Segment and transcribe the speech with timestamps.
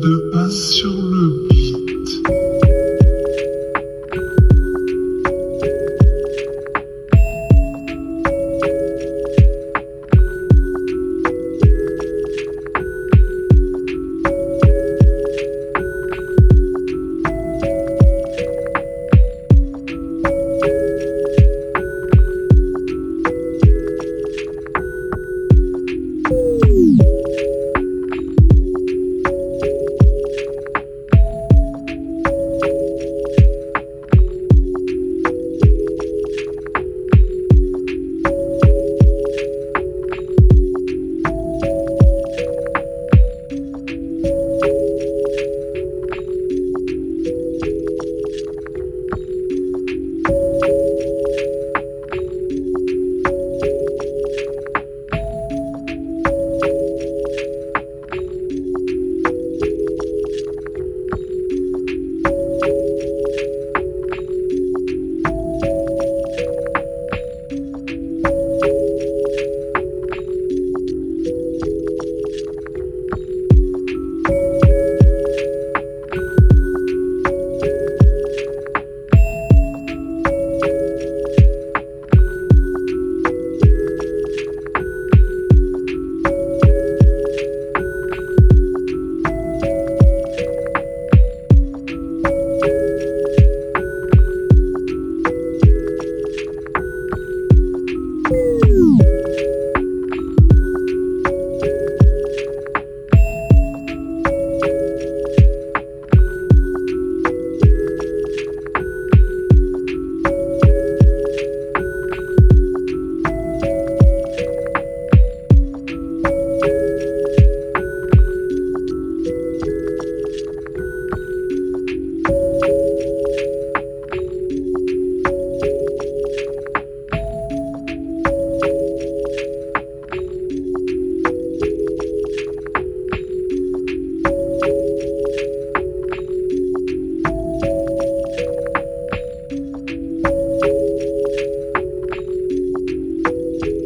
[0.00, 1.47] de pas sur le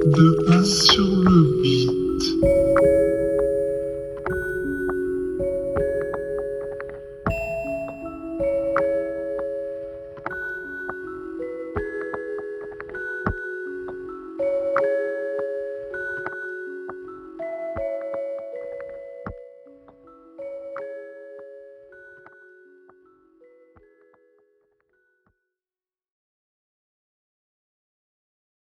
[0.05, 2.62] de 1 sur le 8.